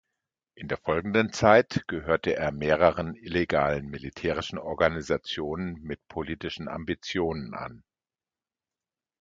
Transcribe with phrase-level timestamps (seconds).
[0.55, 7.83] In der folgenden Zeit gehörte er mehreren illegalen militärischen Organisationen mit politischen Ambitionen an.